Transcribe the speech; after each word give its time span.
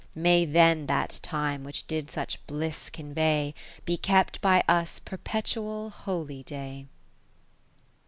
May 0.15 0.45
then 0.45 0.87
that 0.87 1.19
time 1.21 1.63
which 1.63 1.85
did 1.85 2.09
such 2.09 2.43
bliss 2.47 2.89
convey. 2.89 3.53
Be 3.85 3.97
kept 3.97 4.41
by 4.41 4.63
us 4.67 4.97
perpetual 4.97 5.91
Holy 5.91 6.41
day. 6.41 6.87